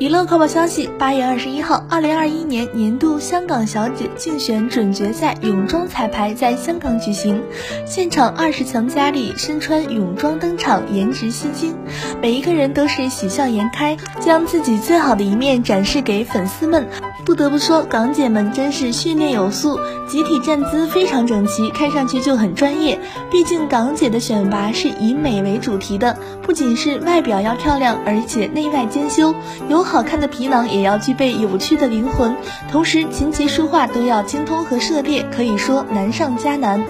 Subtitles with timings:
[0.00, 7.42] 娱乐快报消息：八月二十一号，二零二一年年度香港小姐竞选准决赛泳装彩排在香港举行，
[7.84, 11.74] 现场二十强佳丽身穿泳装登场，颜值吸睛，
[12.22, 16.88] 每一个人都是喜笑颜开，将自己最好的一面展示给粉丝们。
[17.26, 19.78] 不得不说，港姐们真是训练有素，
[20.08, 22.98] 集体站姿非常整齐，看上去就很专业。
[23.30, 29.34] 毕竟港姐的选拔是以美为主题的，不仅是外表要漂亮，而且内外兼修，
[29.68, 29.89] 有。
[29.90, 32.36] 好看的皮囊也要具备有趣的灵魂，
[32.70, 36.80] 同时琴棋书画都要精通和涉猎，可以说难上加难。